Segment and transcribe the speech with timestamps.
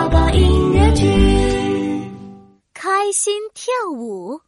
[0.00, 2.10] 宝宝音乐剧，
[2.72, 4.40] 开心跳舞。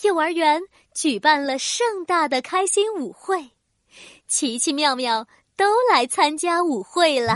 [0.00, 0.62] 幼儿园
[0.94, 3.50] 举办了盛大的开心舞会，
[4.26, 7.34] 奇奇妙妙都来参加舞会了。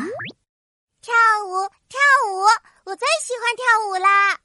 [1.03, 1.13] 跳
[1.45, 2.01] 舞，跳
[2.33, 2.41] 舞，
[2.87, 4.41] 我最喜欢跳舞啦！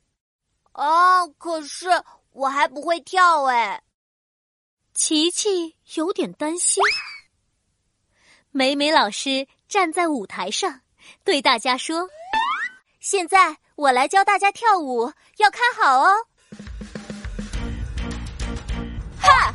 [0.73, 1.87] 哦，可是
[2.31, 3.81] 我还不会跳哎。
[4.93, 6.83] 琪琪有点担心。
[8.51, 10.81] 美美老师站在舞台上，
[11.23, 12.07] 对大家说
[12.99, 16.13] ：“现在我来教大家跳舞，要看好哦。”
[19.21, 19.53] 哈，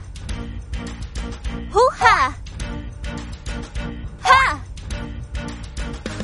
[1.71, 2.33] 呼哈，
[4.23, 4.59] 哈，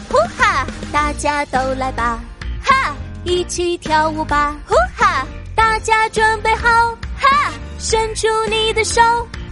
[0.09, 2.20] 呼哈，大家都来吧，
[2.62, 6.68] 哈，一起跳舞吧，呼哈，大家准备好，
[7.18, 9.01] 哈，伸出你的手。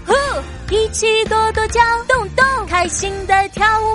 [0.05, 0.15] 呼，
[0.71, 3.92] 一起跺跺脚，动动，开心的跳舞！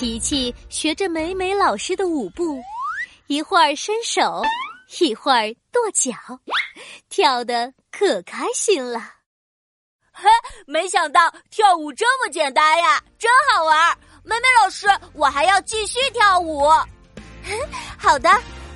[0.00, 2.58] 琪琪学着美美老师的舞步，
[3.26, 4.42] 一会儿伸手，
[4.98, 6.14] 一会儿跺脚，
[7.10, 8.98] 跳得可开心了。
[10.10, 10.26] 嘿，
[10.66, 13.98] 没想到跳舞这么简单呀，真好玩！
[14.24, 16.66] 美美老师，我还要继续跳舞。
[17.98, 18.30] 好的，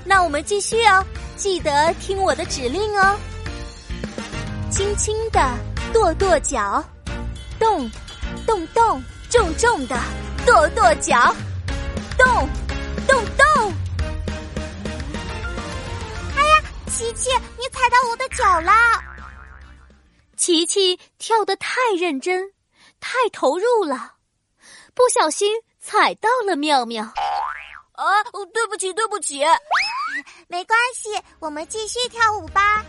[0.05, 1.03] 那我们继续哦，
[1.39, 3.19] 记得听我的指令哦。
[4.71, 5.41] 轻轻的
[5.91, 6.85] 跺跺脚，
[7.59, 7.91] 动，
[8.47, 9.99] 动动，重重的
[10.47, 11.35] 跺跺脚，
[12.19, 12.49] 动，
[13.09, 13.73] 动动。
[16.37, 18.73] 哎呀，琪琪，你踩到我的脚了！
[20.37, 22.53] 琪琪跳得太认真，
[23.01, 24.13] 太投入了，
[24.93, 25.51] 不小心
[25.81, 27.05] 踩到了妙妙。
[27.93, 28.23] 啊，
[28.53, 29.43] 对不起，对不起。
[30.49, 32.85] 没关系，我们继续跳舞吧。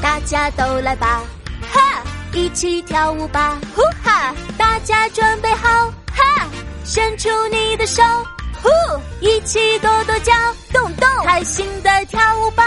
[0.00, 1.22] 大家都来吧，
[1.70, 2.02] 哈！
[2.32, 4.07] 一起跳舞吧，呼哈！
[4.78, 6.46] 大家准备好，哈！
[6.84, 8.00] 伸出你的手，
[8.62, 8.68] 呼！
[9.18, 10.32] 一起跺跺脚，
[10.72, 12.64] 动动，开心的跳舞吧。